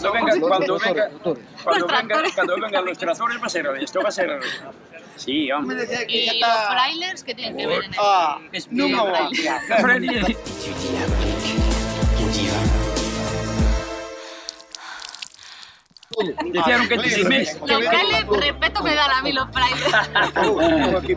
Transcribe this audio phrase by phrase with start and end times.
[0.00, 0.78] Cuando venga, Los cuando
[2.34, 3.42] cuando vengan los tractores.
[3.42, 4.40] va a ser, esto va a ser,
[5.16, 5.86] sí, hombre.
[6.06, 8.02] que ¿Y los trailers qué tienen que ver en esto?
[8.04, 8.88] Ah, Es no
[16.52, 17.60] Decían que te seis meses.
[17.60, 19.92] Los trailers, respeto me dan a mí los trailers.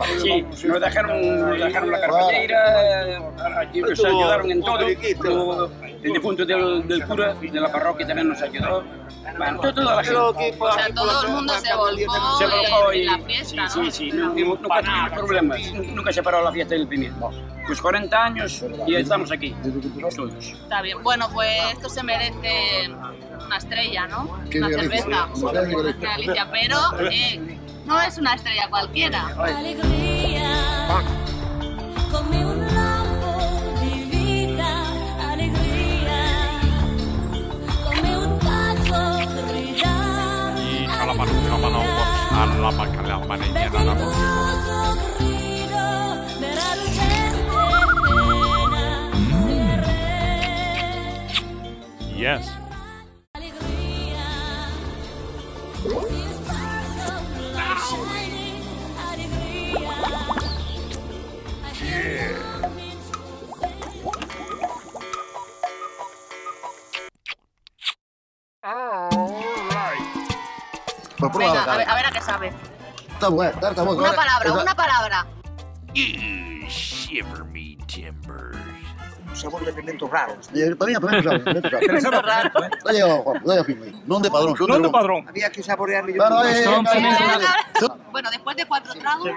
[0.22, 3.20] Sí, nos dejaron, nos dejaron la carpallera,
[3.72, 4.78] y nos ayudaron en todo.
[4.80, 8.82] El difunto del, del cura de la parroquia también nos ayudó.
[9.36, 10.16] Bueno, to- toda la gente.
[10.58, 13.90] O sea, todo el mundo se volcó Se volcó en y, la fiesta, sí, ¿no?
[13.90, 17.30] sí, sí, no- nunca tuvimos problemas, nunca se paró la fiesta del pimiento.
[17.66, 19.54] Pues 40 años y estamos aquí,
[20.16, 20.34] todos.
[20.44, 21.02] Está bien.
[21.02, 22.90] Bueno, pues esto se merece
[23.50, 24.38] una estrella, ¿no?
[24.54, 25.08] Una cerveza.
[25.08, 25.92] Madre de Galicia.
[25.92, 26.76] De Galicia, pero
[27.10, 29.26] eh, no es una estrella cualquiera.
[29.26, 30.86] Alegría,
[32.12, 34.56] come un lampo di
[37.84, 38.38] come un
[40.56, 41.14] Y a la
[52.16, 52.59] Yes.
[55.82, 56.20] Pues
[71.32, 72.52] prueba Venga, la a ver, a ver a qué sabe.
[73.08, 74.02] Está bueno, está está bueno.
[74.02, 75.26] Una palabra, una palabra.
[76.68, 78.56] shiver me timbers.
[79.34, 79.72] Sabor de
[80.10, 80.48] raros.
[80.54, 81.86] Eh, Para mí, para mí, para mí, para mí.
[81.98, 82.50] Eso raro.
[82.84, 83.92] Lo llevo, Juan, lo llevo firme.
[84.06, 85.24] Non de padrón, de de.
[85.28, 86.82] Había que saborearlo eh, raros.
[87.78, 87.96] claro.
[88.10, 89.28] Bueno, después de cuatro tragos,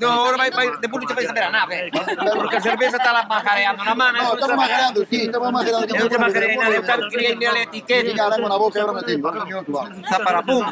[0.00, 1.90] No, ahora vai, vai, después no te vais a saber a nada, eh.
[2.34, 4.18] Porque la cerveza está majareando la mano.
[4.22, 4.66] No, estamos
[5.08, 5.70] sí, estamos no te
[6.58, 8.16] nada, a la Sí, etiqueta.
[8.16, 9.32] ya haremos la boca y ahora me tengo.
[10.08, 10.66] Zaparapum.